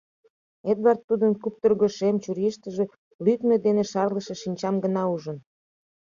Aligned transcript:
Эдвард 0.71 1.01
тудын 1.09 1.31
куптыргышо 1.43 1.95
шем 1.97 2.15
чурийыштыже 2.23 2.83
лӱдмӧ 3.25 3.55
дене 3.65 3.83
шарлыше 3.91 4.35
шинчам 4.43 4.75
гына 4.83 5.03
ужын. 5.15 5.37